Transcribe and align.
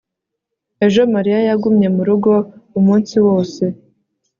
ejo 0.85 1.01
mariya 1.13 1.39
yagumye 1.49 1.87
murugo 1.95 2.31
umunsi 2.79 3.15
wose 3.25 3.63